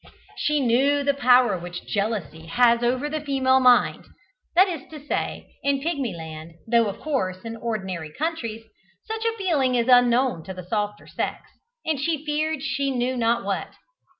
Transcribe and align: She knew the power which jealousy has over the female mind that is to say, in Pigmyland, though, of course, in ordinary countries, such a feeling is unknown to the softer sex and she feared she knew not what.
She 0.35 0.59
knew 0.61 1.03
the 1.03 1.13
power 1.13 1.59
which 1.59 1.85
jealousy 1.85 2.47
has 2.47 2.81
over 2.81 3.07
the 3.07 3.21
female 3.21 3.59
mind 3.59 4.07
that 4.55 4.67
is 4.67 4.81
to 4.89 4.99
say, 4.99 5.53
in 5.61 5.79
Pigmyland, 5.79 6.53
though, 6.65 6.87
of 6.89 6.99
course, 6.99 7.41
in 7.45 7.55
ordinary 7.55 8.11
countries, 8.11 8.63
such 9.03 9.23
a 9.25 9.37
feeling 9.37 9.75
is 9.75 9.87
unknown 9.87 10.43
to 10.45 10.55
the 10.55 10.65
softer 10.65 11.05
sex 11.05 11.43
and 11.85 11.99
she 11.99 12.25
feared 12.25 12.63
she 12.63 12.89
knew 12.89 13.15
not 13.15 13.43
what. 13.43 13.75